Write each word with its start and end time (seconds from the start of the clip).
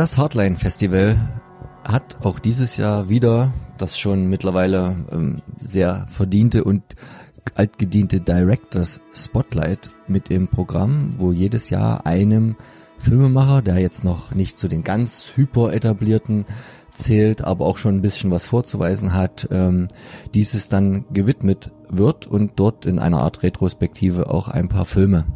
Das 0.00 0.16
Hardline 0.16 0.56
Festival 0.56 1.18
hat 1.86 2.24
auch 2.24 2.38
dieses 2.38 2.78
Jahr 2.78 3.10
wieder 3.10 3.52
das 3.76 3.98
schon 3.98 4.30
mittlerweile 4.30 4.96
ähm, 5.12 5.42
sehr 5.60 6.06
verdiente 6.08 6.64
und 6.64 6.82
altgediente 7.54 8.22
Directors 8.22 9.00
Spotlight 9.12 9.90
mit 10.08 10.30
im 10.30 10.48
Programm, 10.48 11.16
wo 11.18 11.32
jedes 11.32 11.68
Jahr 11.68 12.06
einem 12.06 12.56
Filmemacher, 12.96 13.60
der 13.60 13.78
jetzt 13.78 14.02
noch 14.02 14.34
nicht 14.34 14.56
zu 14.56 14.68
den 14.68 14.84
ganz 14.84 15.32
hyper 15.36 15.74
etablierten 15.74 16.46
zählt, 16.94 17.44
aber 17.44 17.66
auch 17.66 17.76
schon 17.76 17.96
ein 17.96 18.02
bisschen 18.02 18.30
was 18.30 18.46
vorzuweisen 18.46 19.12
hat, 19.12 19.48
ähm, 19.50 19.88
dieses 20.32 20.70
dann 20.70 21.04
gewidmet 21.12 21.72
wird 21.90 22.26
und 22.26 22.52
dort 22.56 22.86
in 22.86 22.98
einer 22.98 23.18
Art 23.18 23.42
Retrospektive 23.42 24.30
auch 24.30 24.48
ein 24.48 24.70
paar 24.70 24.86
Filme 24.86 25.26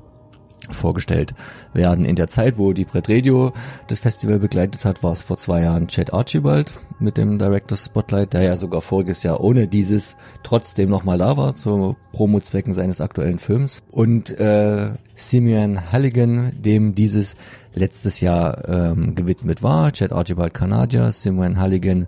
vorgestellt 0.70 1.34
werden. 1.72 2.04
In 2.04 2.16
der 2.16 2.28
Zeit, 2.28 2.58
wo 2.58 2.72
die 2.72 2.84
Brett 2.84 3.08
Radio 3.08 3.52
das 3.88 3.98
Festival 3.98 4.38
begleitet 4.38 4.84
hat, 4.84 5.02
war 5.02 5.12
es 5.12 5.22
vor 5.22 5.36
zwei 5.36 5.62
Jahren 5.62 5.88
Chad 5.88 6.12
Archibald 6.12 6.72
mit 6.98 7.16
dem 7.16 7.38
Director's 7.38 7.86
Spotlight, 7.86 8.32
der 8.32 8.42
ja 8.42 8.56
sogar 8.56 8.80
voriges 8.80 9.22
Jahr 9.22 9.40
ohne 9.40 9.68
dieses 9.68 10.16
trotzdem 10.42 10.90
nochmal 10.90 11.18
da 11.18 11.36
war, 11.36 11.54
zu 11.54 11.96
Promo-Zwecken 12.12 12.72
seines 12.72 13.00
aktuellen 13.00 13.38
Films. 13.38 13.82
Und 13.90 14.30
äh, 14.38 14.92
Simeon 15.14 15.92
Halligan, 15.92 16.52
dem 16.60 16.94
dieses 16.94 17.36
letztes 17.74 18.20
Jahr 18.20 18.68
ähm, 18.68 19.14
gewidmet 19.14 19.62
war. 19.62 19.92
Chad 19.92 20.12
Archibald 20.12 20.54
Kanadier, 20.54 21.12
Simeon 21.12 21.58
Halligan 21.58 22.06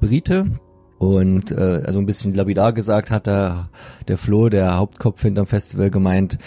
Brite, 0.00 0.46
und 1.08 1.50
äh, 1.50 1.82
also 1.84 1.98
ein 1.98 2.06
bisschen 2.06 2.32
lapidar 2.32 2.72
gesagt 2.72 3.10
hat 3.10 3.26
der, 3.26 3.68
der 4.08 4.18
Flo, 4.18 4.48
der 4.48 4.76
Hauptkopf 4.76 5.22
hinterm 5.22 5.46
Festival, 5.46 5.90
gemeint, 5.90 6.38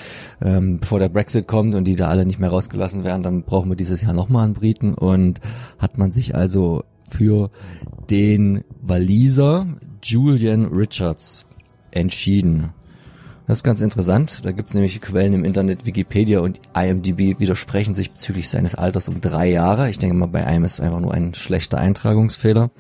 ähm, 0.42 0.80
bevor 0.80 1.00
der 1.00 1.10
Brexit 1.10 1.48
kommt 1.48 1.76
und 1.76 1.86
die 1.86 1.96
da 1.96 2.08
alle 2.08 2.26
nicht 2.26 2.40
mehr 2.40 2.50
rausgelassen 2.50 3.04
werden, 3.04 3.24
dann 3.24 3.44
brauchen 3.44 3.70
wir 3.70 3.76
dieses 3.76 4.02
Jahr 4.02 4.14
nochmal 4.14 4.46
einen 4.46 4.54
Briten. 4.54 4.94
Und 4.94 5.40
hat 5.80 5.98
man 5.98 6.12
sich 6.12 6.36
also 6.36 6.84
für 7.10 7.50
den 8.10 8.64
Waliser 8.82 9.66
Julian 10.04 10.66
Richards 10.66 11.46
entschieden. 11.92 12.70
Das 13.48 13.60
ist 13.60 13.64
ganz 13.64 13.80
interessant. 13.80 14.44
Da 14.44 14.52
gibt 14.52 14.68
es 14.68 14.76
nämlich 14.76 15.00
Quellen 15.00 15.34
im 15.34 15.46
Internet, 15.46 15.86
Wikipedia 15.86 16.42
und 16.42 16.60
IMDb 16.76 17.40
widersprechen 17.40 17.94
sich 17.94 18.12
bezüglich 18.12 18.50
seines 18.50 18.76
Alters 18.76 19.08
um 19.08 19.22
drei 19.22 19.50
Jahre. 19.50 19.90
Ich 19.90 20.00
denke 20.00 20.16
mal, 20.16 20.26
bei 20.26 20.46
einem 20.46 20.66
ist 20.66 20.82
einfach 20.82 21.00
nur 21.00 21.14
ein 21.14 21.34
schlechter 21.34 21.78
Eintragungsfehler. 21.78 22.72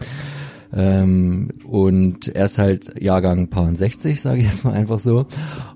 Ähm, 0.73 1.49
und 1.65 2.27
er 2.29 2.45
ist 2.45 2.57
halt 2.57 3.01
Jahrgang 3.01 3.49
paar 3.49 3.73
60, 3.73 4.21
sage 4.21 4.39
ich 4.39 4.45
jetzt 4.45 4.65
mal 4.65 4.73
einfach 4.73 4.99
so, 4.99 5.25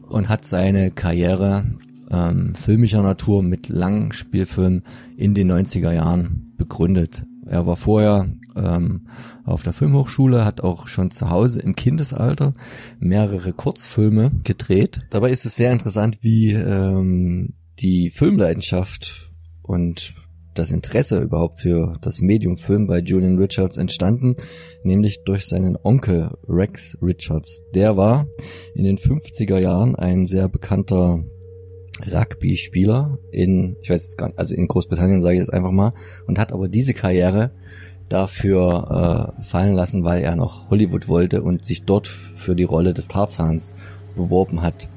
und 0.10 0.30
hat 0.30 0.46
seine 0.46 0.92
Karriere 0.92 1.66
ähm, 2.10 2.54
filmischer 2.56 3.02
Natur 3.02 3.42
mit 3.42 3.70
langen 3.70 4.12
Spielfilmen 4.12 4.84
in 5.18 5.34
den 5.34 5.52
90er 5.52 5.94
Jahren 5.94 6.54
begründet. 6.58 7.26
Er 7.46 7.66
war 7.66 7.78
vorher 7.78 8.30
ähm, 8.56 9.08
auf 9.46 9.64
der 9.64 9.74
Filmhochschule, 9.74 10.46
hat 10.46 10.62
auch 10.62 10.88
schon 10.88 11.12
zu 11.12 11.30
Hause 11.30 11.62
im 11.62 11.76
Kindesalter 11.76 12.54
mehrere 13.00 13.54
Kurzfilme 13.54 14.32
gedreht. 14.44 15.02
Dabei 15.10 15.32
ist 15.32 15.46
es 15.46 15.56
sehr 15.56 15.72
interessant, 15.72 16.20
wie 16.22 16.52
ähm, 16.52 17.54
die 17.80 18.12
Filmleidenschaft 18.12 19.32
und 19.64 20.14
das 20.54 20.72
Interesse 20.72 21.20
überhaupt 21.20 21.60
für 21.60 21.96
das 22.02 22.22
Medium 22.22 22.58
Film 22.58 22.88
bei 22.88 23.00
Julian 23.00 23.38
Richards 23.38 23.78
entstanden, 23.78 24.36
nämlich 24.84 25.24
durch 25.24 25.46
seinen 25.46 25.78
Onkel 25.82 26.32
Rex 26.48 26.98
Richards. 27.02 27.62
Der 27.74 27.98
war 27.98 28.28
in 28.76 28.84
den 28.84 28.98
50er 28.98 29.58
Jahren 29.58 29.96
ein 29.96 30.28
sehr 30.28 30.50
bekannter 30.50 31.24
Rugby-Spieler 32.12 33.20
in, 33.32 33.78
ich 33.82 33.90
weiß 33.90 34.04
jetzt 34.04 34.18
gar 34.18 34.28
nicht, 34.28 34.40
also 34.40 34.56
in 34.56 34.68
Großbritannien 34.68 35.22
sage 35.22 35.36
ich 35.36 35.42
jetzt 35.42 35.54
einfach 35.54 35.72
mal, 35.72 35.94
und 36.28 36.40
hat 36.40 36.52
aber 36.52 36.68
diese 36.68 36.94
Karriere 36.94 37.52
dafür 38.10 39.36
äh, 39.40 39.42
fallen 39.42 39.76
lassen, 39.76 40.04
weil 40.04 40.22
er 40.22 40.36
noch 40.36 40.70
Hollywood 40.70 41.08
wollte 41.08 41.44
und 41.44 41.64
sich 41.64 41.84
dort 41.84 42.08
für 42.08 42.56
die 42.56 42.64
Rolle 42.64 42.94
des 42.94 43.08
Tarzans 43.08 43.76
beworben 44.16 44.62
hat. 44.62 44.90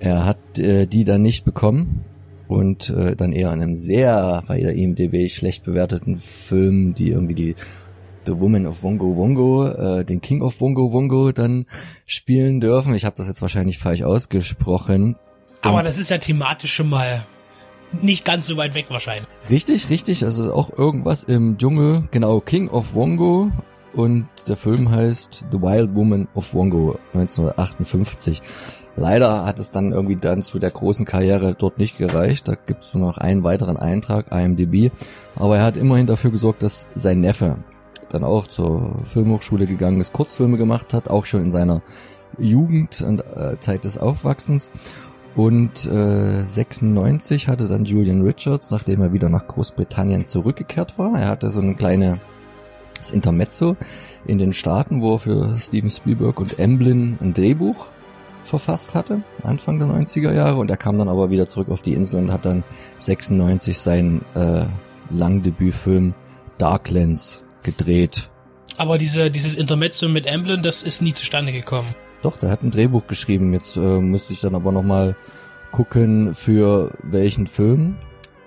Er 0.00 0.26
hat 0.26 0.58
äh, 0.58 0.86
die 0.86 1.04
dann 1.04 1.22
nicht 1.22 1.44
bekommen 1.44 2.04
und 2.48 2.90
äh, 2.90 3.16
dann 3.16 3.32
eher 3.32 3.50
an 3.50 3.62
einem 3.62 3.74
sehr 3.74 4.42
bei 4.46 4.60
der 4.60 4.74
IMDb 4.74 5.30
schlecht 5.30 5.64
bewerteten 5.64 6.16
Film, 6.16 6.94
die 6.94 7.10
irgendwie 7.10 7.34
die 7.34 7.54
The 8.26 8.38
Woman 8.38 8.66
of 8.66 8.82
Wongo 8.82 9.16
Wongo, 9.16 9.66
äh, 9.66 10.04
den 10.04 10.20
King 10.20 10.42
of 10.42 10.60
Wongo 10.60 10.92
Wongo 10.92 11.32
dann 11.32 11.66
spielen 12.06 12.60
dürfen. 12.60 12.94
Ich 12.94 13.04
habe 13.04 13.16
das 13.16 13.28
jetzt 13.28 13.42
wahrscheinlich 13.42 13.78
falsch 13.78 14.02
ausgesprochen. 14.02 15.16
Aber 15.62 15.82
das 15.82 15.98
ist 15.98 16.10
ja 16.10 16.18
thematisch 16.18 16.72
schon 16.72 16.88
mal 16.88 17.24
nicht 18.02 18.24
ganz 18.24 18.46
so 18.46 18.56
weit 18.56 18.74
weg 18.74 18.86
wahrscheinlich. 18.88 19.28
Richtig, 19.50 19.90
richtig. 19.90 20.24
Also 20.24 20.52
auch 20.52 20.70
irgendwas 20.76 21.24
im 21.24 21.58
Dschungel. 21.58 22.04
Genau, 22.10 22.40
King 22.40 22.68
of 22.68 22.94
Wongo. 22.94 23.50
Und 23.92 24.26
der 24.48 24.56
Film 24.56 24.90
heißt 24.90 25.44
The 25.52 25.60
Wild 25.60 25.94
Woman 25.94 26.26
of 26.34 26.52
Wongo 26.52 26.98
1958. 27.12 28.42
Leider 28.96 29.44
hat 29.44 29.58
es 29.58 29.70
dann 29.70 29.92
irgendwie 29.92 30.16
dann 30.16 30.42
zu 30.42 30.58
der 30.58 30.70
großen 30.70 31.04
Karriere 31.04 31.54
dort 31.54 31.78
nicht 31.78 31.98
gereicht. 31.98 32.46
Da 32.46 32.54
gibt 32.54 32.84
es 32.84 32.94
nur 32.94 33.06
noch 33.06 33.18
einen 33.18 33.42
weiteren 33.42 33.76
Eintrag, 33.76 34.26
IMDb. 34.30 34.92
Aber 35.34 35.56
er 35.58 35.64
hat 35.64 35.76
immerhin 35.76 36.06
dafür 36.06 36.30
gesorgt, 36.30 36.62
dass 36.62 36.88
sein 36.94 37.20
Neffe 37.20 37.58
dann 38.10 38.22
auch 38.22 38.46
zur 38.46 39.04
Filmhochschule 39.04 39.66
gegangen 39.66 40.00
ist, 40.00 40.12
Kurzfilme 40.12 40.56
gemacht 40.56 40.94
hat, 40.94 41.08
auch 41.10 41.24
schon 41.24 41.42
in 41.42 41.50
seiner 41.50 41.82
Jugend 42.38 43.02
und 43.02 43.20
äh, 43.20 43.56
Zeit 43.58 43.84
des 43.84 43.98
Aufwachsens. 43.98 44.70
Und 45.34 45.86
äh, 45.86 46.44
96 46.44 47.48
hatte 47.48 47.66
dann 47.66 47.84
Julian 47.84 48.22
Richards, 48.22 48.70
nachdem 48.70 49.00
er 49.00 49.12
wieder 49.12 49.28
nach 49.28 49.48
Großbritannien 49.48 50.24
zurückgekehrt 50.24 50.96
war, 50.96 51.18
er 51.18 51.28
hatte 51.28 51.50
so 51.50 51.60
eine 51.60 51.74
kleine 51.74 52.20
das 52.96 53.10
Intermezzo 53.10 53.76
in 54.26 54.38
den 54.38 54.52
Staaten, 54.52 55.02
wo 55.02 55.14
er 55.14 55.18
für 55.18 55.58
Steven 55.58 55.90
Spielberg 55.90 56.38
und 56.38 56.60
Emblem 56.60 57.18
ein 57.20 57.34
Drehbuch 57.34 57.86
verfasst 58.44 58.94
hatte, 58.94 59.22
Anfang 59.42 59.78
der 59.78 59.88
90er 59.88 60.32
Jahre. 60.32 60.56
Und 60.56 60.70
er 60.70 60.76
kam 60.76 60.98
dann 60.98 61.08
aber 61.08 61.30
wieder 61.30 61.48
zurück 61.48 61.68
auf 61.70 61.82
die 61.82 61.94
Insel 61.94 62.20
und 62.20 62.32
hat 62.32 62.44
dann 62.44 62.64
96 62.98 63.78
seinen 63.78 64.24
äh, 64.34 64.66
Langdebütfilm 65.10 66.14
Darklands 66.58 67.42
gedreht. 67.62 68.30
Aber 68.76 68.98
diese, 68.98 69.30
dieses 69.30 69.54
Intermezzo 69.54 70.08
mit 70.08 70.26
Emblem, 70.26 70.62
das 70.62 70.82
ist 70.82 71.02
nie 71.02 71.12
zustande 71.12 71.52
gekommen. 71.52 71.94
Doch, 72.22 72.36
der 72.36 72.50
hat 72.50 72.62
ein 72.62 72.70
Drehbuch 72.70 73.06
geschrieben. 73.06 73.52
Jetzt 73.52 73.76
äh, 73.76 73.80
müsste 73.80 74.32
ich 74.32 74.40
dann 74.40 74.54
aber 74.54 74.72
nochmal 74.72 75.16
gucken, 75.72 76.34
für 76.34 76.92
welchen 77.02 77.46
Film. 77.46 77.96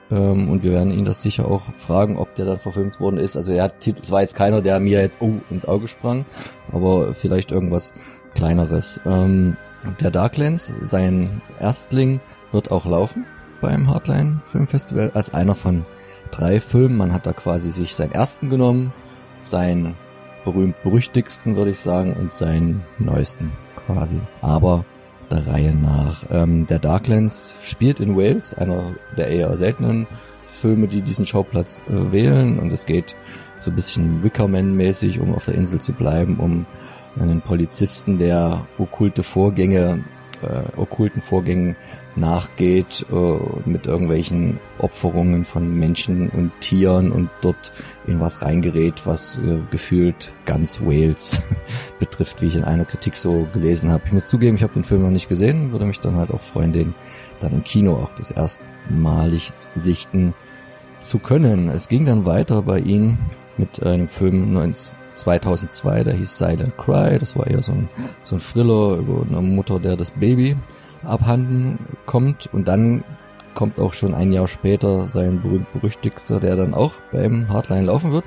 Ähm, 0.10 0.50
und 0.50 0.64
wir 0.64 0.72
werden 0.72 0.92
ihn 0.92 1.06
das 1.06 1.22
sicher 1.22 1.48
auch 1.48 1.62
fragen, 1.76 2.18
ob 2.18 2.36
der 2.36 2.46
dann 2.46 2.58
verfilmt 2.58 3.00
worden 3.00 3.18
ist. 3.18 3.36
Also 3.36 3.52
er 3.54 3.64
hat, 3.64 3.86
es 3.86 4.12
war 4.12 4.22
jetzt 4.22 4.36
keiner, 4.36 4.62
der 4.62 4.80
mir 4.80 5.02
jetzt 5.02 5.18
oh, 5.22 5.34
ins 5.50 5.66
Auge 5.66 5.88
sprang, 5.88 6.26
aber 6.72 7.14
vielleicht 7.14 7.52
irgendwas 7.52 7.94
kleineres. 8.34 9.02
Ähm, 9.06 9.58
der 10.00 10.12
Darklands, 10.12 10.74
sein 10.82 11.42
Erstling, 11.60 12.20
wird 12.52 12.72
auch 12.72 12.86
laufen 12.86 13.26
beim 13.62 13.90
Hardline 13.90 14.42
Filmfestival 14.44 15.12
als 15.14 15.34
einer 15.34 15.56
von 15.56 15.86
drei 16.32 16.60
Filmen. 16.60 16.98
Man 16.98 17.14
hat 17.14 17.28
da 17.28 17.34
quasi 17.34 17.72
sich 17.72 17.96
seinen 17.96 18.12
ersten 18.12 18.50
genommen, 18.50 18.94
seinen 19.42 19.96
berühmt-berüchtigsten, 20.46 21.56
würde 21.56 21.72
ich 21.72 21.80
sagen, 21.80 22.14
und 22.14 22.34
seinen 22.34 22.84
neuesten 23.00 23.52
quasi. 23.86 24.20
Aber 24.42 24.86
der 25.30 25.46
Reihe 25.46 25.76
nach. 25.76 26.24
Ähm, 26.30 26.68
der 26.68 26.80
Darklands 26.80 27.56
spielt 27.62 28.00
in 28.00 28.16
Wales, 28.16 28.54
einer 28.54 28.94
der 29.18 29.28
eher 29.28 29.56
seltenen 29.58 30.08
Filme, 30.48 30.88
die 30.88 31.02
diesen 31.02 31.26
Schauplatz 31.26 31.84
äh, 31.90 32.12
wählen. 32.12 32.60
Und 32.60 32.72
es 32.72 32.86
geht 32.86 33.16
so 33.60 33.72
ein 33.72 33.76
bisschen 33.76 34.24
Wickerman-mäßig, 34.24 35.20
um 35.20 35.34
auf 35.36 35.46
der 35.46 35.56
Insel 35.56 35.82
zu 35.82 35.94
bleiben, 35.94 36.38
um 36.38 36.66
einen 37.20 37.42
Polizisten, 37.42 38.18
der 38.18 38.66
okkulte 38.78 39.24
Vorgänge, 39.24 40.04
äh, 40.42 40.80
okkulten 40.80 41.22
Vorgängen 41.22 41.76
nachgeht, 42.16 43.06
äh, 43.12 43.70
mit 43.70 43.86
irgendwelchen 43.86 44.60
Opferungen 44.80 45.46
von 45.46 45.78
Menschen 45.78 46.30
und 46.30 46.52
Tieren 46.62 47.12
und 47.12 47.30
dort 47.42 47.72
in 48.08 48.20
was 48.20 48.42
reingerät, 48.42 49.06
was 49.06 49.38
äh, 49.38 49.60
gefühlt 49.70 50.34
ganz 50.46 50.82
Wales 50.82 51.44
betrifft, 52.00 52.42
wie 52.42 52.48
ich 52.48 52.56
in 52.56 52.64
einer 52.64 52.86
Kritik 52.86 53.16
so 53.16 53.48
gelesen 53.54 53.92
habe. 53.92 54.04
Ich 54.08 54.12
muss 54.14 54.28
zugeben, 54.28 54.56
ich 54.56 54.64
habe 54.64 54.74
den 54.74 54.84
Film 54.84 55.04
noch 55.04 55.12
nicht 55.12 55.30
gesehen, 55.30 55.72
würde 55.72 55.86
mich 55.86 56.00
dann 56.00 56.18
halt 56.18 56.32
auch 56.32 56.42
freuen, 56.42 56.74
den 56.74 56.96
dann 57.40 57.54
im 57.54 57.64
Kino 57.64 57.96
auch 57.96 58.14
das 58.16 58.32
erstmalig 58.32 59.54
sichten 59.76 60.34
zu 61.00 61.20
können. 61.20 61.70
Es 61.70 61.88
ging 61.88 62.06
dann 62.06 62.26
weiter 62.26 62.64
bei 62.64 62.80
ihm 62.80 63.18
mit 63.58 63.84
einem 63.84 64.08
Film 64.08 64.54
2002, 65.18 66.04
der 66.04 66.14
hieß 66.14 66.38
Silent 66.38 66.78
Cry. 66.78 67.18
Das 67.20 67.36
war 67.36 67.48
eher 67.48 67.62
so 67.62 67.74
ein, 67.74 67.90
so 68.24 68.36
ein 68.36 68.40
Thriller 68.40 68.98
über 68.98 69.26
eine 69.28 69.42
Mutter, 69.42 69.80
der 69.80 69.96
das 69.96 70.12
Baby 70.12 70.56
abhanden 71.04 71.80
kommt. 72.06 72.50
Und 72.54 72.68
dann 72.68 73.04
kommt 73.54 73.80
auch 73.80 73.94
schon 73.94 74.14
ein 74.14 74.32
Jahr 74.32 74.48
später 74.48 75.08
sein 75.08 75.42
berühmt-berüchtigster, 75.42 76.40
der 76.40 76.56
dann 76.56 76.74
auch 76.74 76.94
beim 77.12 77.50
Hardline 77.50 77.86
laufen 77.86 78.12
wird. 78.12 78.26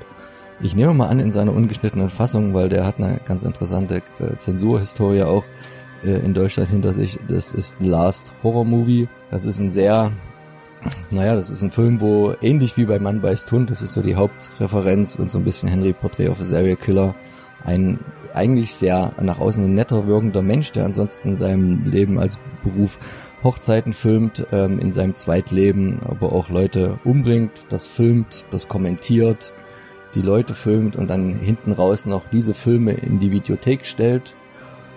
Ich 0.61 0.75
nehme 0.75 0.93
mal 0.93 1.07
an 1.07 1.19
in 1.19 1.31
seiner 1.31 1.53
ungeschnittenen 1.53 2.09
Fassung, 2.09 2.53
weil 2.53 2.69
der 2.69 2.85
hat 2.85 2.97
eine 2.97 3.19
ganz 3.25 3.43
interessante 3.43 4.03
äh, 4.19 4.35
Zensurhistorie 4.35 5.23
auch 5.23 5.43
äh, 6.03 6.19
in 6.19 6.33
Deutschland 6.33 6.69
hinter 6.69 6.93
sich. 6.93 7.17
Das 7.27 7.53
ist 7.53 7.81
Last 7.81 8.33
Horror 8.43 8.65
Movie. 8.65 9.07
Das 9.31 9.45
ist 9.45 9.59
ein 9.59 9.71
sehr 9.71 10.11
Naja, 11.11 11.35
das 11.35 11.49
ist 11.49 11.61
ein 11.61 11.71
Film, 11.71 12.01
wo 12.01 12.33
ähnlich 12.41 12.77
wie 12.77 12.85
bei 12.85 12.99
Mann 12.99 13.21
beißt 13.21 13.51
Hund, 13.51 13.69
das 13.69 13.81
ist 13.81 13.93
so 13.93 14.01
die 14.01 14.15
Hauptreferenz 14.15 15.15
und 15.15 15.29
so 15.29 15.37
ein 15.37 15.43
bisschen 15.43 15.69
Henry 15.69 15.93
Portrait 15.93 16.29
of 16.29 16.41
a 16.41 16.43
Serial 16.43 16.77
Killer, 16.77 17.15
ein 17.63 17.99
eigentlich 18.33 18.73
sehr 18.73 19.13
nach 19.21 19.39
außen 19.39 19.65
ein 19.65 19.73
netter 19.73 20.07
wirkender 20.07 20.41
Mensch, 20.41 20.71
der 20.71 20.85
ansonsten 20.85 21.29
in 21.29 21.35
seinem 21.35 21.85
Leben 21.85 22.17
als 22.17 22.39
Beruf 22.63 22.97
Hochzeiten 23.43 23.93
filmt, 23.93 24.47
ähm, 24.51 24.79
in 24.79 24.91
seinem 24.91 25.15
Zweitleben 25.15 25.99
aber 26.07 26.31
auch 26.31 26.49
Leute 26.49 26.99
umbringt, 27.03 27.51
das 27.69 27.87
filmt, 27.87 28.45
das 28.51 28.67
kommentiert, 28.67 29.53
die 30.15 30.21
Leute 30.21 30.53
filmt 30.53 30.95
und 30.95 31.09
dann 31.09 31.33
hinten 31.33 31.71
raus 31.71 32.05
noch 32.05 32.27
diese 32.29 32.53
Filme 32.53 32.93
in 32.93 33.19
die 33.19 33.31
Videothek 33.31 33.85
stellt 33.85 34.35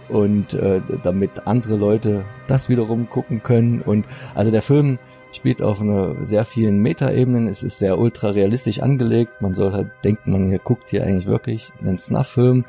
und 0.09 0.55
äh, 0.55 0.81
damit 1.03 1.47
andere 1.47 1.77
Leute 1.77 2.25
das 2.47 2.69
wiederum 2.69 3.09
gucken 3.09 3.43
können. 3.43 3.81
Und 3.81 4.07
also 4.35 4.51
der 4.51 4.63
Film 4.63 4.99
spielt 5.37 5.63
auf 5.63 5.81
einer 5.81 6.25
sehr 6.25 6.45
vielen 6.45 6.79
Metaebenen, 6.79 7.49
es 7.49 7.63
ist 7.63 7.79
sehr 7.79 7.99
ultra 7.99 8.31
realistisch 8.31 8.81
angelegt, 8.81 9.41
man 9.41 9.55
soll 9.55 9.73
halt 9.73 9.91
denken, 10.05 10.33
man 10.33 10.59
guckt 10.63 10.91
hier 10.91 11.05
eigentlich 11.05 11.27
wirklich 11.27 11.73
einen 11.81 11.99
Snuff-Film, 11.99 12.65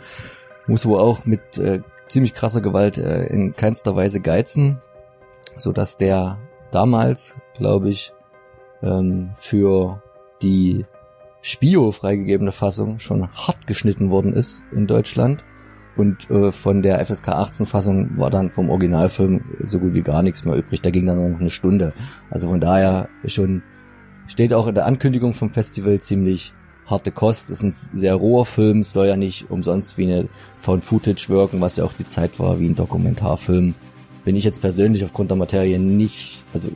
muss 0.67 0.85
wohl 0.85 0.99
auch 0.99 1.25
mit 1.25 1.57
äh, 1.57 1.81
ziemlich 2.07 2.33
krasser 2.33 2.61
Gewalt 2.61 2.97
äh, 2.97 3.25
in 3.27 3.55
keinster 3.55 3.95
Weise 3.95 4.19
geizen, 4.19 4.81
so 5.57 5.71
dass 5.71 5.97
der 5.97 6.37
damals, 6.71 7.35
glaube 7.55 7.89
ich, 7.89 8.13
ähm, 8.81 9.31
für 9.35 10.01
die 10.41 10.85
Spio 11.41 11.91
freigegebene 11.91 12.51
Fassung 12.51 12.99
schon 12.99 13.31
hart 13.33 13.67
geschnitten 13.67 14.09
worden 14.09 14.33
ist 14.33 14.63
in 14.73 14.87
Deutschland. 14.87 15.45
Und 15.97 16.29
äh, 16.29 16.51
von 16.51 16.81
der 16.81 17.03
FSK 17.05 17.29
18 17.29 17.65
Fassung 17.65 18.17
war 18.17 18.29
dann 18.29 18.51
vom 18.51 18.69
Originalfilm 18.69 19.41
so 19.59 19.79
gut 19.79 19.93
wie 19.93 20.01
gar 20.01 20.23
nichts 20.23 20.43
mehr 20.43 20.55
übrig. 20.55 20.81
Da 20.81 20.89
ging 20.89 21.05
dann 21.05 21.31
noch 21.31 21.39
eine 21.39 21.49
Stunde. 21.49 21.93
Also 22.29 22.49
von 22.49 22.59
daher 22.59 23.09
schon 23.25 23.63
steht 24.27 24.53
auch 24.53 24.67
in 24.67 24.75
der 24.75 24.85
Ankündigung 24.85 25.33
vom 25.33 25.51
Festival 25.51 25.99
ziemlich 25.99 26.53
harte 26.85 27.11
Kost. 27.11 27.49
Es 27.49 27.63
ist 27.63 27.63
ein 27.63 27.97
sehr 27.97 28.15
roher 28.15 28.45
Film, 28.45 28.79
es 28.79 28.93
soll 28.93 29.07
ja 29.07 29.17
nicht 29.17 29.49
umsonst 29.49 29.97
wie 29.97 30.11
eine 30.11 30.27
Found 30.57 30.83
Footage 30.83 31.29
wirken, 31.29 31.61
was 31.61 31.77
ja 31.77 31.83
auch 31.83 31.93
die 31.93 32.05
Zeit 32.05 32.39
war, 32.39 32.59
wie 32.59 32.67
ein 32.67 32.75
Dokumentarfilm. 32.75 33.73
Bin 34.23 34.35
ich 34.35 34.43
jetzt 34.43 34.61
persönlich 34.61 35.03
aufgrund 35.03 35.31
der 35.31 35.37
Materie 35.37 35.79
nicht, 35.79 36.45
also 36.53 36.69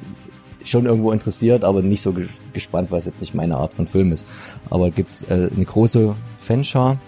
schon 0.64 0.86
irgendwo 0.86 1.12
interessiert, 1.12 1.64
aber 1.64 1.82
nicht 1.82 2.02
so 2.02 2.14
gespannt, 2.54 2.92
weil 2.92 3.00
es 3.00 3.06
jetzt 3.06 3.22
nicht 3.22 3.34
meine 3.34 3.58
Art 3.58 3.74
von 3.74 3.88
Film 3.88 4.12
ist. 4.12 4.26
Aber 4.70 4.92
gibt 4.92 5.26
äh, 5.30 5.50
eine 5.56 5.66
große 5.66 6.16
Fanschar, 6.38 7.00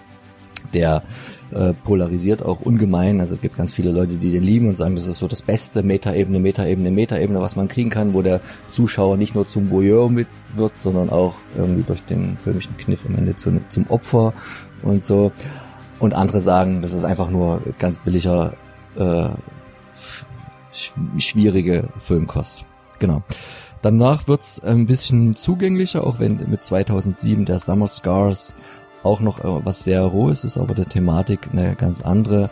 der 0.72 1.02
äh, 1.54 1.74
polarisiert 1.74 2.42
auch 2.42 2.60
ungemein. 2.60 3.20
Also 3.20 3.34
es 3.34 3.40
gibt 3.40 3.56
ganz 3.56 3.72
viele 3.72 3.90
Leute, 3.90 4.16
die 4.16 4.30
den 4.30 4.42
lieben 4.42 4.68
und 4.68 4.76
sagen, 4.76 4.96
das 4.96 5.06
ist 5.06 5.18
so 5.18 5.28
das 5.28 5.42
beste 5.42 5.82
Metaebene, 5.82 6.40
Metaebene, 6.40 6.90
Metaebene, 6.90 7.40
was 7.40 7.56
man 7.56 7.68
kriegen 7.68 7.90
kann, 7.90 8.14
wo 8.14 8.22
der 8.22 8.40
Zuschauer 8.66 9.16
nicht 9.16 9.34
nur 9.34 9.46
zum 9.46 9.70
Voyeur 9.70 10.10
mit 10.10 10.28
wird, 10.54 10.76
sondern 10.76 11.10
auch 11.10 11.34
irgendwie 11.56 11.82
durch 11.82 12.02
den 12.04 12.36
filmischen 12.42 12.76
Kniff 12.76 13.04
am 13.06 13.16
Ende 13.16 13.34
zu, 13.36 13.60
zum 13.68 13.86
Opfer 13.88 14.32
und 14.82 15.02
so. 15.02 15.32
Und 15.98 16.14
andere 16.14 16.40
sagen, 16.40 16.82
das 16.82 16.92
ist 16.92 17.04
einfach 17.04 17.30
nur 17.30 17.62
ganz 17.78 17.98
billiger, 18.00 18.54
äh, 18.96 19.28
schwierige 21.18 21.88
Filmkost. 21.98 22.66
Genau. 22.98 23.22
Danach 23.82 24.28
wird's 24.28 24.60
ein 24.60 24.86
bisschen 24.86 25.34
zugänglicher, 25.34 26.06
auch 26.06 26.20
wenn 26.20 26.38
mit 26.48 26.64
2007 26.64 27.44
der 27.44 27.58
Summer 27.58 27.88
Scars 27.88 28.54
auch 29.02 29.20
noch 29.20 29.40
äh, 29.40 29.64
was 29.64 29.84
sehr 29.84 30.02
rohes 30.02 30.44
ist, 30.44 30.58
aber 30.58 30.74
der 30.74 30.88
Thematik 30.88 31.48
eine 31.52 31.74
ganz 31.74 32.02
andere. 32.02 32.50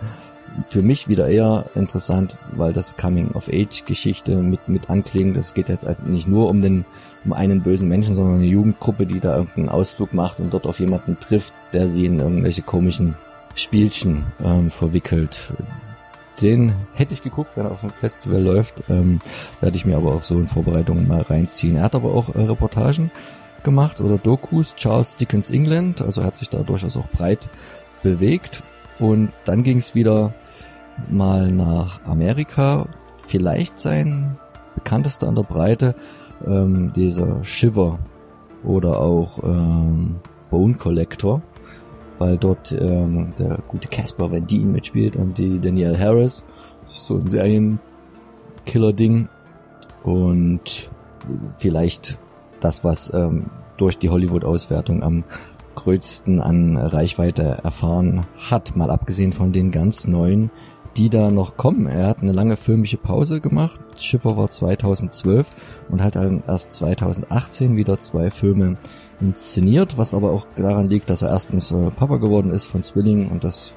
Für 0.68 0.82
mich 0.82 1.08
wieder 1.08 1.28
eher 1.28 1.66
interessant, 1.76 2.36
weil 2.52 2.72
das 2.72 2.96
Coming-of-Age-Geschichte 2.96 4.36
mit, 4.36 4.68
mit 4.68 4.90
anklingt. 4.90 5.36
Es 5.36 5.54
geht 5.54 5.68
jetzt 5.68 5.86
halt 5.86 6.06
nicht 6.08 6.26
nur 6.26 6.48
um 6.48 6.60
den, 6.60 6.84
um 7.24 7.32
einen 7.32 7.62
bösen 7.62 7.88
Menschen, 7.88 8.14
sondern 8.14 8.36
eine 8.36 8.46
Jugendgruppe, 8.46 9.06
die 9.06 9.20
da 9.20 9.36
irgendeinen 9.36 9.68
Ausflug 9.68 10.12
macht 10.12 10.40
und 10.40 10.52
dort 10.52 10.66
auf 10.66 10.80
jemanden 10.80 11.18
trifft, 11.20 11.54
der 11.72 11.88
sie 11.88 12.06
in 12.06 12.18
irgendwelche 12.18 12.62
komischen 12.62 13.14
Spielchen 13.54 14.24
ähm, 14.42 14.70
verwickelt. 14.70 15.52
Den 16.40 16.74
hätte 16.94 17.12
ich 17.12 17.22
geguckt, 17.22 17.50
wenn 17.54 17.66
er 17.66 17.72
auf 17.72 17.82
dem 17.82 17.90
Festival 17.90 18.42
läuft. 18.42 18.84
Ähm, 18.88 19.20
werde 19.60 19.76
ich 19.76 19.84
mir 19.84 19.96
aber 19.96 20.14
auch 20.14 20.22
so 20.22 20.38
in 20.38 20.48
Vorbereitungen 20.48 21.06
mal 21.06 21.22
reinziehen. 21.22 21.76
Er 21.76 21.82
hat 21.82 21.94
aber 21.94 22.12
auch 22.12 22.34
äh, 22.34 22.42
Reportagen 22.42 23.10
gemacht 23.64 24.00
oder 24.00 24.18
Dokus, 24.18 24.74
Charles 24.76 25.16
Dickens 25.16 25.50
England, 25.50 26.02
also 26.02 26.20
er 26.20 26.28
hat 26.28 26.36
sich 26.36 26.48
da 26.48 26.62
durchaus 26.62 26.96
auch 26.96 27.08
breit 27.08 27.48
bewegt. 28.02 28.62
Und 28.98 29.32
dann 29.44 29.62
ging 29.62 29.78
es 29.78 29.94
wieder 29.94 30.34
mal 31.10 31.50
nach 31.50 32.04
Amerika. 32.04 32.86
Vielleicht 33.26 33.78
sein 33.78 34.36
bekanntester 34.74 35.28
an 35.28 35.36
der 35.36 35.42
Breite, 35.42 35.94
ähm, 36.46 36.92
dieser 36.94 37.44
Shiver 37.44 37.98
oder 38.62 39.00
auch 39.00 39.42
ähm, 39.42 40.16
Bone 40.50 40.74
Collector 40.74 41.42
weil 42.20 42.36
dort 42.36 42.70
ähm, 42.70 43.32
der 43.38 43.58
gute 43.66 43.88
Casper 43.88 44.30
Van 44.30 44.46
Dien 44.46 44.72
mitspielt 44.72 45.16
und 45.16 45.38
die 45.38 45.58
Danielle 45.58 45.98
Harris. 45.98 46.44
Das 46.82 46.96
ist 46.96 47.06
so 47.06 47.16
ein 47.16 47.26
Serienkiller-Ding. 47.26 49.30
Und 50.02 50.90
vielleicht 51.56 52.18
das, 52.60 52.84
was 52.84 53.12
ähm, 53.12 53.46
durch 53.76 53.98
die 53.98 54.10
Hollywood-Auswertung 54.10 55.02
am 55.02 55.24
größten 55.74 56.40
an 56.40 56.76
Reichweite 56.76 57.42
erfahren 57.64 58.26
hat, 58.38 58.76
mal 58.76 58.90
abgesehen 58.90 59.32
von 59.32 59.52
den 59.52 59.70
ganz 59.70 60.06
neuen, 60.06 60.50
die 60.96 61.08
da 61.08 61.30
noch 61.30 61.56
kommen. 61.56 61.86
Er 61.86 62.08
hat 62.08 62.20
eine 62.20 62.32
lange 62.32 62.56
filmische 62.56 62.96
Pause 62.96 63.40
gemacht. 63.40 63.80
Schiffer 63.96 64.36
war 64.36 64.48
2012 64.48 65.52
und 65.88 66.02
hat 66.02 66.16
dann 66.16 66.42
erst 66.46 66.72
2018 66.72 67.76
wieder 67.76 67.98
zwei 67.98 68.30
Filme 68.30 68.76
inszeniert, 69.20 69.98
was 69.98 70.14
aber 70.14 70.32
auch 70.32 70.46
daran 70.56 70.90
liegt, 70.90 71.10
dass 71.10 71.22
er 71.22 71.30
erstens 71.30 71.72
äh, 71.72 71.90
Papa 71.90 72.16
geworden 72.16 72.50
ist 72.50 72.66
von 72.66 72.82
Zwillingen 72.82 73.30
und 73.30 73.44
das 73.44 73.72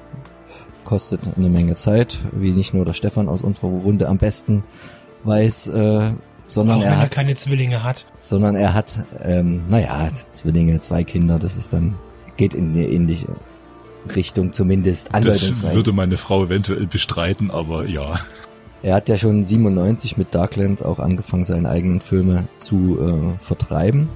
kostet 0.84 1.20
eine 1.36 1.48
Menge 1.48 1.74
Zeit, 1.74 2.18
wie 2.32 2.50
nicht 2.50 2.74
nur 2.74 2.84
der 2.84 2.92
Stefan 2.92 3.28
aus 3.28 3.42
unserer 3.42 3.68
Runde 3.68 4.08
am 4.08 4.18
besten 4.18 4.64
weiß, 5.24 5.68
äh, 5.68 6.12
sondern 6.46 6.78
auch 6.78 6.82
er 6.82 6.90
wenn 6.90 6.98
hat, 6.98 7.04
er 7.04 7.10
keine 7.10 7.34
Zwillinge 7.34 7.82
hat. 7.82 8.06
sondern 8.20 8.56
er 8.56 8.74
hat, 8.74 9.00
ähm, 9.22 9.62
naja, 9.68 10.10
Zwillinge, 10.30 10.80
zwei 10.80 11.04
Kinder, 11.04 11.38
das 11.38 11.56
ist 11.56 11.72
dann, 11.72 11.94
geht 12.36 12.54
in 12.54 12.72
eine 12.72 12.88
ähnliche 12.88 13.28
Richtung 14.14 14.52
zumindest 14.52 15.10
Das 15.12 15.62
würde 15.62 15.92
meine 15.92 16.18
Frau 16.18 16.44
eventuell 16.44 16.86
bestreiten, 16.86 17.50
aber 17.50 17.86
ja. 17.86 18.20
Er 18.82 18.96
hat 18.96 19.08
ja 19.08 19.16
schon 19.16 19.42
97 19.42 20.18
mit 20.18 20.34
Darkland 20.34 20.84
auch 20.84 20.98
angefangen, 20.98 21.44
seine 21.44 21.70
eigenen 21.70 22.00
Filme 22.00 22.48
zu 22.58 22.98
äh, 23.00 23.38
vertreiben 23.38 24.10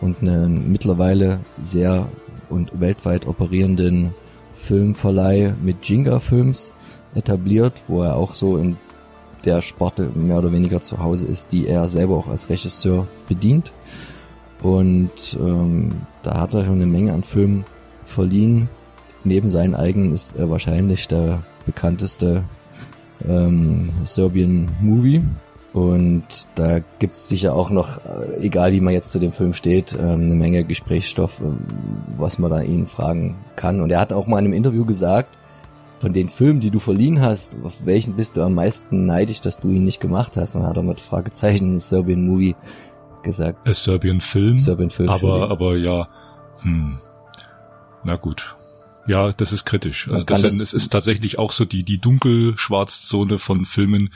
und 0.00 0.22
einen 0.22 0.72
mittlerweile 0.72 1.40
sehr 1.62 2.08
und 2.48 2.80
weltweit 2.80 3.26
operierenden 3.26 4.14
Filmverleih 4.54 5.54
mit 5.60 5.86
Jinga 5.86 6.20
Films 6.20 6.72
etabliert, 7.14 7.82
wo 7.88 8.02
er 8.02 8.16
auch 8.16 8.32
so 8.32 8.56
in 8.56 8.78
der 9.46 9.62
Sparte 9.62 10.10
mehr 10.14 10.38
oder 10.38 10.52
weniger 10.52 10.80
zu 10.80 10.98
Hause 10.98 11.26
ist, 11.26 11.52
die 11.52 11.66
er 11.66 11.88
selber 11.88 12.16
auch 12.16 12.28
als 12.28 12.50
Regisseur 12.50 13.06
bedient. 13.28 13.72
Und 14.62 15.38
ähm, 15.40 15.90
da 16.22 16.40
hat 16.40 16.54
er 16.54 16.64
schon 16.64 16.74
eine 16.74 16.86
Menge 16.86 17.12
an 17.12 17.22
Filmen 17.22 17.64
verliehen. 18.04 18.68
Neben 19.24 19.48
seinen 19.48 19.74
eigenen 19.74 20.12
ist 20.12 20.36
er 20.36 20.50
wahrscheinlich 20.50 21.08
der 21.08 21.42
bekannteste 21.64 22.44
ähm, 23.26 23.90
Serbian 24.04 24.68
Movie. 24.80 25.22
Und 25.72 26.48
da 26.54 26.78
gibt's 26.98 27.28
sicher 27.28 27.54
auch 27.54 27.68
noch, 27.68 27.98
äh, 27.98 28.38
egal 28.40 28.72
wie 28.72 28.80
man 28.80 28.94
jetzt 28.94 29.10
zu 29.10 29.18
dem 29.18 29.32
Film 29.32 29.52
steht, 29.52 29.92
ähm, 29.92 30.22
eine 30.22 30.34
Menge 30.34 30.64
Gesprächsstoff, 30.64 31.40
ähm, 31.40 31.58
was 32.16 32.38
man 32.38 32.50
da 32.50 32.62
ihn 32.62 32.86
fragen 32.86 33.36
kann. 33.56 33.82
Und 33.82 33.92
er 33.92 34.00
hat 34.00 34.12
auch 34.12 34.26
mal 34.26 34.38
in 34.38 34.46
einem 34.46 34.54
Interview 34.54 34.86
gesagt, 34.86 35.36
von 35.98 36.12
den 36.12 36.28
Filmen, 36.28 36.60
die 36.60 36.70
du 36.70 36.78
verliehen 36.78 37.20
hast, 37.20 37.56
auf 37.64 37.84
welchen 37.86 38.16
bist 38.16 38.36
du 38.36 38.42
am 38.42 38.54
meisten 38.54 39.06
neidisch, 39.06 39.40
dass 39.40 39.58
du 39.60 39.70
ihn 39.70 39.84
nicht 39.84 40.00
gemacht 40.00 40.36
hast? 40.36 40.54
Und 40.54 40.62
dann 40.62 40.70
hat 40.70 40.76
er 40.76 40.82
mit 40.82 41.00
Fragezeichen 41.00 41.78
Serbian 41.80 42.26
Movie 42.26 42.54
gesagt. 43.22 43.66
A 43.66 43.72
Serbian 43.72 44.20
Film. 44.20 44.58
Serbian 44.58 44.90
Film. 44.90 45.08
aber, 45.08 45.50
aber 45.50 45.76
ja, 45.76 46.08
hm. 46.60 46.98
Na 48.04 48.16
gut. 48.16 48.56
Ja, 49.08 49.32
das 49.32 49.52
ist 49.52 49.64
kritisch. 49.64 50.08
Also 50.10 50.24
das- 50.24 50.42
das 50.42 50.72
ist 50.72 50.88
tatsächlich 50.90 51.38
auch 51.38 51.52
so 51.52 51.64
die, 51.64 51.82
die 51.84 51.98
Dunkelschwarzzone 51.98 53.38
von 53.38 53.64
Filmen, 53.64 54.12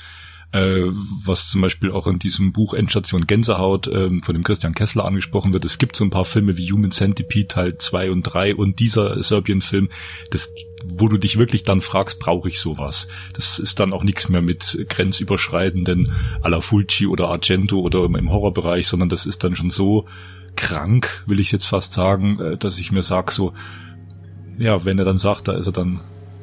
äh, 0.53 0.83
was 1.25 1.49
zum 1.49 1.61
Beispiel 1.61 1.93
auch 1.93 2.07
in 2.07 2.19
diesem 2.19 2.53
Buch 2.53 2.75
Endstation 2.75 3.27
Gänsehaut 3.27 3.87
ähm, 3.87 4.23
von 4.23 4.35
dem 4.35 4.43
Christian 4.43 4.75
Kessler 4.75 5.05
angesprochen 5.05 5.53
wird. 5.53 5.65
Es 5.65 5.79
gibt 5.79 5.95
so 5.95 6.05
ein 6.05 6.11
paar 6.11 6.25
Filme 6.25 6.57
wie 6.57 6.71
Human 6.73 6.91
Centipede 6.91 7.49
Teil 7.49 7.79
2 7.79 8.11
und 8.11 8.23
3 8.23 8.57
und 8.57 8.81
dieser 8.81 9.23
Serbian-Film, 9.23 9.91
das, 10.31 10.53
wo 10.85 11.09
du 11.09 11.19
dich 11.19 11.39
wirklich 11.39 11.63
dann 11.63 11.81
fragst, 11.81 12.19
brauche 12.19 12.49
ich 12.49 12.59
sowas? 12.59 13.07
Das 13.35 13.59
ist 13.59 13.79
dann 13.79 13.93
auch 13.93 14.03
nichts 14.03 14.29
mehr 14.29 14.43
mit 14.43 14.87
grenzüberschreitenden 14.89 16.13
à 16.43 16.49
la 16.49 16.61
Fulci 16.61 17.07
oder 17.07 17.29
Argento 17.29 17.79
oder 17.79 18.05
im, 18.05 18.17
im 18.17 18.31
Horrorbereich, 18.31 18.87
sondern 18.87 19.09
das 19.09 19.27
ist 19.27 19.45
dann 19.45 19.55
schon 19.55 19.71
so 19.71 20.07
krank, 20.57 21.23
will 21.27 21.39
ich 21.39 21.53
jetzt 21.53 21.67
fast 21.67 21.93
sagen, 21.93 22.41
äh, 22.41 22.57
dass 22.57 22.79
ich 22.79 22.91
mir 22.91 23.03
sag 23.03 23.31
so, 23.31 23.53
ja, 24.59 24.85
wenn 24.85 24.99
er 24.99 25.05
dann 25.05 25.17
sagt, 25.17 25.49
da 25.49 25.53
ist 25.53 25.67
er 25.67 25.73
dann 25.73 26.01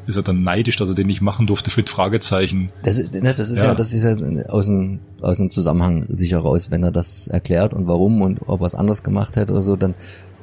ist 0.07 0.15
er 0.15 0.23
dann 0.23 0.43
neidisch, 0.43 0.77
dass 0.77 0.89
er 0.89 0.95
den 0.95 1.07
nicht 1.07 1.21
machen 1.21 1.47
durfte 1.47 1.69
für 1.69 1.83
Fragezeichen. 1.83 2.71
Das, 2.83 2.97
ne, 2.97 3.33
das 3.33 3.49
ist 3.49 3.59
ja. 3.59 3.65
ja, 3.65 3.75
das 3.75 3.93
ist 3.93 4.03
ja 4.03 4.45
aus 4.49 4.65
dem, 4.67 4.99
aus 5.21 5.37
dem 5.37 5.51
Zusammenhang 5.51 6.05
sicher 6.09 6.39
raus, 6.39 6.71
wenn 6.71 6.83
er 6.83 6.91
das 6.91 7.27
erklärt 7.27 7.73
und 7.73 7.87
warum 7.87 8.21
und 8.21 8.41
ob 8.47 8.61
er 8.61 8.67
es 8.67 8.75
anders 8.75 9.03
gemacht 9.03 9.35
hätte 9.35 9.51
oder 9.51 9.61
so, 9.61 9.75
dann 9.75 9.95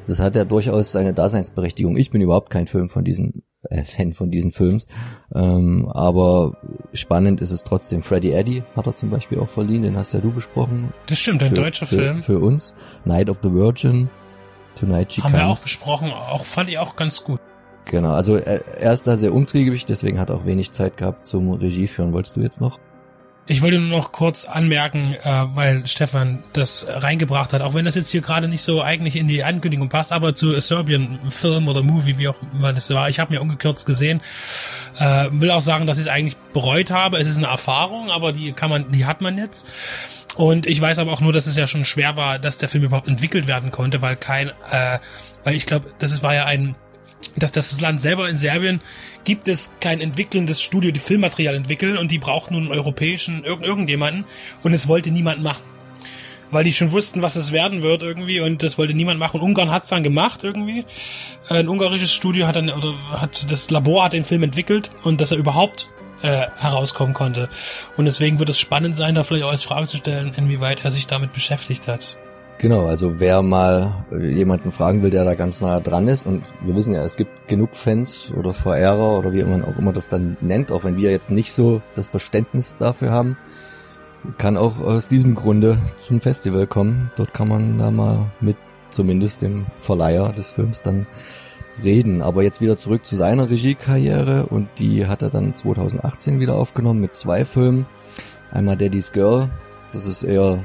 das 0.06 0.18
hat 0.18 0.37
ja 0.37 0.44
durchaus 0.44 0.92
seine 0.92 1.14
Daseinsberechtigung. 1.14 1.97
Ich 1.97 2.11
bin 2.11 2.21
überhaupt 2.21 2.50
kein 2.50 2.66
Film 2.66 2.90
von 2.90 3.04
diesen 3.04 3.42
äh, 3.71 3.85
Fan 3.85 4.12
von 4.12 4.30
diesen 4.30 4.50
Films, 4.50 4.87
ähm, 5.35 5.88
aber 5.90 6.59
spannend 6.92 7.40
ist 7.40 7.50
es 7.50 7.64
trotzdem. 7.64 8.02
Freddy 8.02 8.33
Eddy 8.33 8.62
hat 8.76 8.87
er 8.87 8.94
zum 8.94 9.09
Beispiel 9.09 9.38
auch 9.38 9.49
verliehen, 9.49 9.83
den 9.83 9.97
hast 9.97 10.12
ja 10.12 10.21
du 10.21 10.30
besprochen. 10.30 10.92
Das 11.06 11.18
stimmt, 11.18 11.42
ein 11.42 11.49
für, 11.49 11.54
deutscher 11.54 11.87
für, 11.87 11.97
Film 11.97 12.21
für 12.21 12.38
uns. 12.38 12.75
Night 13.06 13.30
of 13.30 13.38
the 13.42 13.52
Virgin, 13.52 14.11
Tonight 14.76 15.14
She 15.14 15.23
Haben 15.23 15.33
Comes. 15.33 15.42
wir 15.42 15.49
auch 15.49 15.62
besprochen, 15.62 16.12
auch 16.12 16.44
fand 16.44 16.68
ich 16.68 16.78
auch 16.78 16.97
ganz 16.97 17.25
gut. 17.25 17.40
Genau, 17.87 18.12
also 18.12 18.37
er, 18.37 18.67
er 18.79 18.93
ist 18.93 19.07
da 19.07 19.17
sehr 19.17 19.35
umtriebig, 19.35 19.85
deswegen 19.87 20.19
hat 20.19 20.31
er 20.31 20.37
auch 20.37 20.47
wenig 20.47 20.73
Zeit 20.73 20.97
gehabt 20.97 21.26
zum 21.26 21.53
Regie 21.53 21.87
führen. 21.87 22.12
Wolltest 22.12 22.37
du 22.37 22.41
jetzt 22.41 22.61
noch? 22.61 22.79
Ich 23.47 23.61
wollte 23.61 23.79
nur 23.79 23.99
noch 23.99 24.11
kurz 24.11 24.47
anmerken, 24.47 25.17
äh, 25.23 25.45
weil 25.55 25.87
Stefan 25.87 26.43
das 26.55 26.87
reingebracht 26.88 27.53
hat, 27.53 27.61
auch 27.61 27.75
wenn 27.75 27.85
das 27.85 27.95
jetzt 27.95 28.11
hier 28.11 28.23
gerade 28.23 28.49
nicht 28.49 28.62
so 28.62 28.81
eigentlich 28.81 29.17
in 29.17 29.29
die 29.29 29.45
Ankündigung 29.45 29.91
passt, 29.91 30.12
aber 30.12 30.35
zu 30.35 30.59
Serbian 30.61 31.19
Film 31.31 31.69
oder 31.69 31.83
Movie, 31.83 32.17
wie 32.17 32.29
auch 32.29 32.37
immer 32.55 32.73
das 32.73 32.88
war, 32.88 33.11
ich 33.11 33.21
habe 33.21 33.35
mir 33.35 33.43
ungekürzt 33.43 33.85
gesehen, 33.85 34.23
äh, 34.99 35.26
will 35.31 35.50
auch 35.50 35.61
sagen, 35.61 35.87
dass 35.87 35.99
ich 35.99 36.05
es 36.05 36.09
eigentlich 36.09 36.38
bereut 36.55 36.91
habe. 36.91 37.19
Es 37.19 37.29
ist 37.29 37.37
eine 37.37 37.49
Erfahrung, 37.49 38.11
aber 38.11 38.33
die 38.33 38.53
kann 38.53 38.71
man, 38.71 38.91
die 38.91 39.05
hat 39.05 39.21
man 39.21 39.37
jetzt. 39.37 39.67
Und 40.37 40.64
ich 40.64 40.81
weiß 40.81 40.99
aber 40.99 41.12
auch 41.12 41.21
nur, 41.21 41.35
dass 41.35 41.47
es 41.47 41.57
ja 41.57 41.67
schon 41.67 41.85
schwer 41.85 42.17
war, 42.17 42.38
dass 42.38 42.57
der 42.57 42.71
Film 42.71 42.85
überhaupt 42.85 43.09
entwickelt 43.09 43.47
werden 43.47 43.71
konnte, 43.71 44.00
weil 44.00 44.17
kein, 44.17 44.49
äh, 44.71 44.99
weil 45.45 45.55
ich 45.55 45.67
glaube, 45.67 45.93
das 45.99 46.23
war 46.23 46.35
ja 46.35 46.47
ein 46.47 46.76
dass 47.37 47.52
das 47.52 47.81
Land 47.81 48.00
selber 48.00 48.28
in 48.28 48.37
Serbien 48.37 48.81
gibt 49.25 49.49
es 49.49 49.73
kein 49.81 50.00
entwickelndes 50.00 50.62
Studio, 50.62 50.90
die 50.90 51.00
Filmmaterial 51.00 51.54
entwickeln 51.54 51.97
und 51.97 52.11
die 52.11 52.19
braucht 52.19 52.50
nun 52.50 52.64
einen 52.64 52.73
europäischen 52.73 53.45
irgend, 53.45 53.64
irgendjemanden 53.64 54.25
und 54.62 54.73
es 54.73 54.88
wollte 54.88 55.11
niemand 55.11 55.43
machen. 55.43 55.62
Weil 56.50 56.64
die 56.64 56.73
schon 56.73 56.93
wussten, 56.93 57.23
was 57.23 57.37
es 57.37 57.52
werden 57.52 57.83
wird 57.83 58.02
irgendwie 58.02 58.40
und 58.40 58.62
das 58.62 58.78
wollte 58.78 58.95
niemand 58.95 59.19
machen. 59.19 59.40
Ungarn 59.40 59.71
hat's 59.71 59.88
dann 59.88 60.02
gemacht 60.02 60.45
irgendwie. 60.45 60.85
Ein 61.49 61.69
ungarisches 61.69 62.12
Studio 62.12 62.47
hat 62.47 62.57
dann, 62.57 62.71
oder 62.71 62.95
hat, 63.11 63.50
das 63.50 63.71
Labor 63.71 64.04
hat 64.04 64.12
den 64.12 64.25
Film 64.25 64.43
entwickelt 64.43 64.90
und 65.02 65.21
dass 65.21 65.33
er 65.33 65.38
überhaupt 65.38 65.88
äh, 66.23 66.47
herauskommen 66.59 67.14
konnte. 67.14 67.49
Und 67.97 68.04
deswegen 68.04 68.38
wird 68.38 68.49
es 68.49 68.59
spannend 68.59 68.95
sein, 68.95 69.14
da 69.14 69.25
vielleicht 69.25 69.45
auch 69.45 69.50
als 69.50 69.64
Frage 69.64 69.87
zu 69.87 69.97
stellen, 69.97 70.33
inwieweit 70.37 70.85
er 70.85 70.90
sich 70.90 71.07
damit 71.07 71.33
beschäftigt 71.33 71.88
hat. 71.88 72.16
Genau, 72.58 72.87
also 72.87 73.20
wer 73.20 73.42
mal 73.42 74.06
jemanden 74.11 74.70
fragen 74.70 75.02
will, 75.02 75.11
der 75.11 75.25
da 75.25 75.34
ganz 75.34 75.61
nah 75.61 75.80
dran 75.80 76.08
ist, 76.08 76.26
und 76.26 76.44
wir 76.64 76.75
wissen 76.75 76.94
ja, 76.94 77.02
es 77.02 77.16
gibt 77.16 77.49
genug 77.49 77.75
Fans 77.75 78.32
oder 78.34 78.54
Verehrer 78.54 79.18
oder 79.18 79.32
wie 79.32 79.42
man 79.42 79.64
auch 79.64 79.76
immer 79.76 79.92
das 79.92 80.08
dann 80.08 80.37
nennt, 80.40 80.73
auch 80.73 80.84
wenn 80.84 80.96
wir 80.96 81.11
jetzt 81.11 81.30
nicht 81.30 81.52
so 81.52 81.82
das 81.94 82.08
Verständnis 82.08 82.76
dafür 82.78 83.11
haben, 83.11 83.37
kann 84.38 84.56
auch 84.56 84.80
aus 84.80 85.08
diesem 85.08 85.34
Grunde 85.34 85.78
zum 86.00 86.20
Festival 86.20 86.66
kommen. 86.66 87.11
Dort 87.16 87.34
kann 87.34 87.49
man 87.49 87.78
da 87.78 87.90
mal 87.90 88.30
mit 88.40 88.56
zumindest 88.90 89.42
dem 89.42 89.66
Verleiher 89.66 90.32
des 90.32 90.50
Films 90.50 90.80
dann 90.80 91.06
reden. 91.82 92.23
Aber 92.23 92.42
jetzt 92.42 92.61
wieder 92.61 92.76
zurück 92.76 93.04
zu 93.04 93.16
seiner 93.16 93.50
Regiekarriere 93.50 94.46
und 94.46 94.68
die 94.78 95.06
hat 95.06 95.23
er 95.23 95.30
dann 95.30 95.52
2018 95.52 96.40
wieder 96.40 96.54
aufgenommen 96.54 97.00
mit 97.00 97.14
zwei 97.14 97.44
Filmen. 97.44 97.87
Einmal 98.50 98.76
Daddy's 98.76 99.12
Girl, 99.12 99.50
das 99.92 100.06
ist 100.06 100.23
eher 100.23 100.64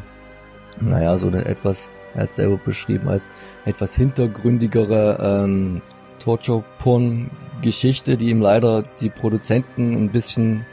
naja, 0.82 1.18
so 1.18 1.28
eine 1.28 1.46
etwas, 1.46 1.90
er 2.16 2.24
hat 2.24 2.34
selber 2.34 2.58
beschrieben 2.58 3.08
als 3.10 3.30
etwas 3.66 3.96
hintergründigere 3.96 5.18
ähm, 5.22 5.82
Torture-Porn-Geschichte, 6.20 8.18
die 8.18 8.30
ihm 8.30 8.42
leider 8.42 8.84
die 9.00 9.10
Produzenten 9.10 9.94
ein 9.94 10.10
bisschen 10.10 10.66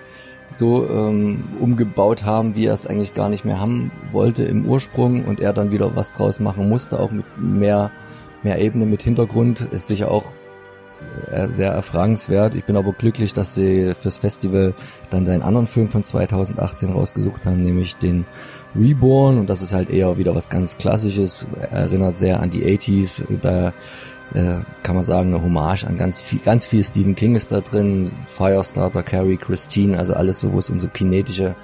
so 0.52 0.88
ähm, 0.88 1.44
umgebaut 1.60 2.25
haben, 2.25 2.54
wie 2.54 2.66
er 2.66 2.75
es 2.75 2.86
eigentlich 2.86 3.14
gar 3.14 3.28
nicht 3.28 3.44
mehr 3.44 3.60
haben 3.60 3.90
wollte 4.12 4.44
im 4.44 4.66
Ursprung 4.66 5.25
und 5.25 5.40
er 5.40 5.52
dann 5.52 5.70
wieder 5.70 5.96
was 5.96 6.12
draus 6.12 6.40
machen 6.40 6.68
musste, 6.68 7.00
auch 7.00 7.10
mit 7.10 7.26
mehr, 7.36 7.90
mehr 8.42 8.60
Ebene, 8.60 8.86
mit 8.86 9.02
Hintergrund, 9.02 9.60
ist 9.60 9.88
sicher 9.88 10.10
auch 10.10 10.25
äh, 11.30 11.48
sehr 11.48 11.72
erfragenswert. 11.72 12.54
Ich 12.54 12.64
bin 12.64 12.76
aber 12.76 12.92
glücklich, 12.92 13.34
dass 13.34 13.54
sie 13.54 13.94
fürs 13.94 14.18
Festival 14.18 14.75
dann 15.10 15.26
seinen 15.26 15.42
anderen 15.42 15.66
Film 15.66 15.88
von 15.88 16.02
2018 16.02 16.92
rausgesucht 16.92 17.44
haben, 17.44 17.62
nämlich 17.62 17.96
den 17.96 18.25
Reborn 18.78 19.38
und 19.38 19.50
das 19.50 19.62
ist 19.62 19.73
halt 19.73 19.90
eher 19.90 20.18
wieder 20.18 20.35
was 20.35 20.49
ganz 20.49 20.78
Klassisches, 20.78 21.47
erinnert 21.71 22.18
sehr 22.18 22.40
an 22.40 22.50
die 22.50 22.64
80s, 22.64 23.25
da 23.40 23.73
äh, 24.35 24.61
kann 24.83 24.97
man 24.97 25.04
sagen, 25.04 25.35
eine 25.35 25.42
Hommage 25.42 25.85
an 25.85 25.99
ganz 25.99 26.21
viel, 26.21 26.40
ganz 26.40 26.66
viel 26.66 26.85
Stephen 26.85 27.14
King 27.14 27.37
ist 27.37 27.52
da 27.52 27.61
drin, 27.61 28.11
Firestarter, 28.25 29.02
Carrie, 29.02 29.37
Christine, 29.37 29.99
also 29.99 30.14
alles 30.14 30.40
so, 30.40 30.52
wo 30.52 30.59
es 30.59 30.71
um 30.71 30.80
so 30.80 30.88
kinetische 30.88 31.54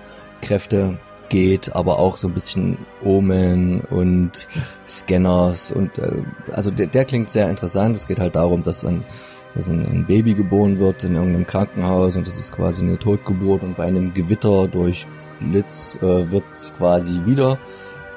Kräfte 0.41 0.99
geht, 1.29 1.75
aber 1.75 1.99
auch 1.99 2.17
so 2.19 2.29
ein 2.29 2.35
bisschen 2.35 2.79
Omen 3.03 3.81
und 3.81 4.49
Scanners 4.87 5.73
und 5.73 5.99
äh, 5.99 6.23
also 6.53 6.71
der, 6.71 6.87
der 6.87 7.05
klingt 7.05 7.31
sehr 7.31 7.49
interessant. 7.49 7.97
Es 7.97 8.07
geht 8.07 8.21
halt 8.21 8.35
darum, 8.37 8.63
dass 8.63 8.85
ein, 8.85 9.03
dass 9.55 9.69
ein, 9.71 9.85
ein 9.85 10.07
Baby 10.07 10.35
geboren 10.35 10.79
wird 10.79 11.05
in 11.05 11.15
irgendeinem 11.15 11.47
Krankenhaus 11.47 12.17
und 12.17 12.27
das 12.27 12.37
ist 12.37 12.53
quasi 12.53 12.83
eine 12.83 12.99
Totgeburt 12.99 13.63
und 13.63 13.77
bei 13.77 13.85
einem 13.85 14.13
Gewitter 14.13 14.69
durch 14.69 15.07
Blitz 15.51 15.99
äh, 16.03 16.31
wird 16.31 16.45
quasi 16.77 17.21
wieder 17.25 17.59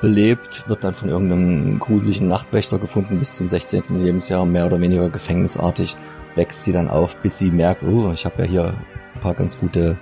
belebt, 0.01 0.67
wird 0.67 0.83
dann 0.83 0.93
von 0.93 1.09
irgendeinem 1.09 1.79
gruseligen 1.79 2.27
Nachtwächter 2.27 2.77
gefunden 2.79 3.19
bis 3.19 3.33
zum 3.33 3.47
16. 3.47 3.83
Lebensjahr, 3.89 4.45
mehr 4.45 4.65
oder 4.65 4.79
weniger 4.79 5.09
gefängnisartig, 5.09 5.95
wächst 6.35 6.63
sie 6.63 6.73
dann 6.73 6.89
auf, 6.89 7.17
bis 7.17 7.39
sie 7.39 7.51
merkt, 7.51 7.83
oh, 7.83 8.11
ich 8.11 8.25
habe 8.25 8.43
ja 8.43 8.47
hier 8.47 8.73
ein 9.15 9.21
paar 9.21 9.33
ganz 9.33 9.57
gute 9.57 9.97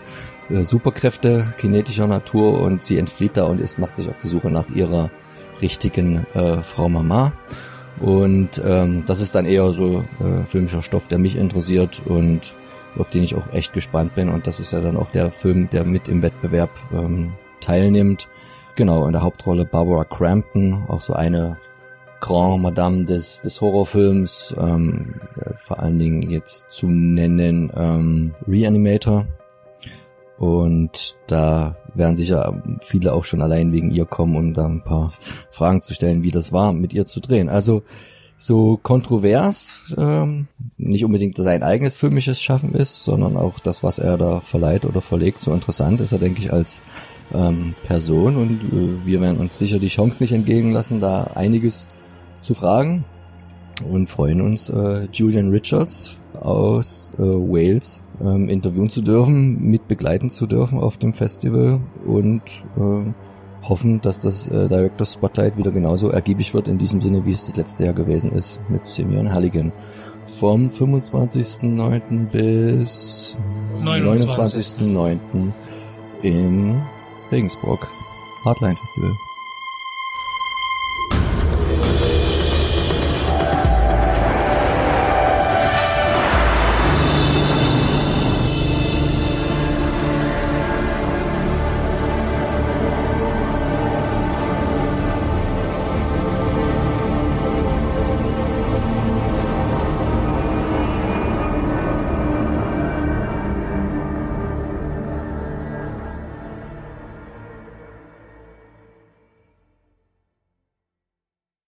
äh, 0.49 0.63
Superkräfte 0.63 1.53
kinetischer 1.57 2.07
Natur 2.07 2.61
und 2.61 2.81
sie 2.81 2.97
entflieht 2.97 3.37
da 3.37 3.45
und 3.45 3.61
ist, 3.61 3.79
macht 3.79 3.95
sich 3.95 4.09
auf 4.09 4.19
die 4.19 4.27
Suche 4.27 4.49
nach 4.49 4.69
ihrer 4.69 5.09
richtigen 5.61 6.25
äh, 6.33 6.61
Frau 6.61 6.89
Mama. 6.89 7.33
Und 7.99 8.61
ähm, 8.65 9.03
das 9.05 9.21
ist 9.21 9.35
dann 9.35 9.45
eher 9.45 9.71
so 9.71 10.03
äh, 10.19 10.43
filmischer 10.45 10.81
Stoff, 10.81 11.07
der 11.07 11.19
mich 11.19 11.35
interessiert 11.35 12.01
und 12.05 12.55
auf 12.97 13.09
den 13.09 13.23
ich 13.23 13.35
auch 13.35 13.51
echt 13.51 13.73
gespannt 13.73 14.15
bin. 14.15 14.29
Und 14.29 14.47
das 14.47 14.59
ist 14.59 14.71
ja 14.71 14.81
dann 14.81 14.97
auch 14.97 15.11
der 15.11 15.31
Film, 15.31 15.69
der 15.69 15.85
mit 15.85 16.07
im 16.07 16.21
Wettbewerb 16.21 16.71
ähm, 16.93 17.33
teilnimmt. 17.61 18.27
Genau, 18.75 19.05
in 19.05 19.11
der 19.11 19.21
Hauptrolle 19.21 19.65
Barbara 19.65 20.03
Crampton, 20.03 20.85
auch 20.87 21.01
so 21.01 21.13
eine 21.13 21.57
Grand 22.19 22.61
Madame 22.61 23.05
des, 23.05 23.41
des 23.41 23.59
Horrorfilms, 23.59 24.55
ähm, 24.57 25.15
äh, 25.35 25.53
vor 25.55 25.79
allen 25.79 25.99
Dingen 25.99 26.29
jetzt 26.29 26.71
zu 26.71 26.89
nennen 26.89 27.71
ähm, 27.75 28.33
Reanimator. 28.47 29.25
Und 30.37 31.15
da 31.27 31.75
werden 31.93 32.15
sicher 32.15 32.61
viele 32.79 33.13
auch 33.13 33.25
schon 33.25 33.41
allein 33.41 33.71
wegen 33.71 33.91
ihr 33.91 34.05
kommen, 34.05 34.35
um 34.35 34.53
da 34.53 34.65
ein 34.65 34.83
paar 34.83 35.13
Fragen 35.51 35.81
zu 35.81 35.93
stellen, 35.93 36.23
wie 36.23 36.31
das 36.31 36.51
war, 36.51 36.73
mit 36.73 36.93
ihr 36.93 37.05
zu 37.05 37.19
drehen. 37.19 37.49
Also 37.49 37.83
so 38.43 38.77
kontrovers, 38.81 39.79
ähm, 39.97 40.47
nicht 40.77 41.05
unbedingt 41.05 41.37
sein 41.37 41.63
eigenes 41.63 41.95
filmisches 41.95 42.41
Schaffen 42.41 42.73
ist, 42.73 43.03
sondern 43.03 43.37
auch 43.37 43.59
das, 43.59 43.83
was 43.83 43.99
er 43.99 44.17
da 44.17 44.41
verleiht 44.41 44.83
oder 44.83 44.99
verlegt, 44.99 45.39
so 45.39 45.53
interessant 45.53 46.01
ist 46.01 46.11
er, 46.11 46.19
denke 46.19 46.41
ich, 46.41 46.51
als 46.51 46.81
ähm, 47.33 47.73
Person. 47.85 48.35
Und 48.35 48.61
äh, 48.73 49.05
wir 49.05 49.21
werden 49.21 49.37
uns 49.37 49.57
sicher 49.57 49.79
die 49.79 49.87
Chance 49.87 50.21
nicht 50.21 50.33
entgegen 50.33 50.73
lassen, 50.73 50.99
da 50.99 51.31
einiges 51.35 51.87
zu 52.41 52.53
fragen. 52.53 53.05
Und 53.89 54.09
freuen 54.09 54.41
uns, 54.41 54.69
äh, 54.69 55.07
Julian 55.13 55.49
Richards 55.49 56.17
aus 56.33 57.13
äh, 57.17 57.21
Wales 57.21 58.01
ähm, 58.21 58.49
interviewen 58.49 58.89
zu 58.89 59.01
dürfen, 59.01 59.61
mit 59.61 59.87
begleiten 59.87 60.29
zu 60.29 60.47
dürfen 60.47 60.79
auf 60.79 60.97
dem 60.97 61.13
Festival. 61.13 61.79
Und 62.05 62.41
äh, 62.77 63.13
hoffen, 63.67 64.01
dass 64.01 64.19
das 64.19 64.47
äh, 64.47 64.67
Director 64.67 65.05
Spotlight 65.05 65.57
wieder 65.57 65.71
genauso 65.71 66.09
ergiebig 66.09 66.53
wird 66.53 66.67
in 66.67 66.77
diesem 66.77 67.01
Sinne, 67.01 67.25
wie 67.25 67.31
es 67.31 67.45
das 67.45 67.57
letzte 67.57 67.85
Jahr 67.85 67.93
gewesen 67.93 68.31
ist 68.31 68.61
mit 68.69 68.87
Simeon 68.87 69.33
Halligan. 69.33 69.71
Vom 70.39 70.69
25.09. 70.69 72.27
bis 72.27 73.39
29.09. 73.81 74.85
29. 74.85 75.53
in 76.21 76.81
Regensburg. 77.31 77.87
Hardline 78.45 78.75
Festival. 78.75 79.11